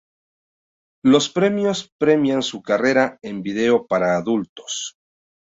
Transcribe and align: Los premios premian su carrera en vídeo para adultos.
Los 1.05 1.29
premios 1.29 1.91
premian 1.99 2.41
su 2.41 2.63
carrera 2.63 3.19
en 3.21 3.43
vídeo 3.43 3.85
para 3.85 4.17
adultos. 4.17 4.95